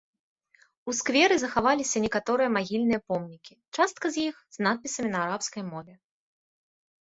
[0.91, 5.93] У скверы захаваліся некаторыя магільныя помнікі, частка з іх з надпісамі на арабскай мове.